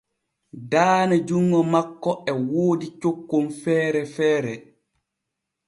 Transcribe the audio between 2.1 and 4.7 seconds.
e woodi cokkon feere feere.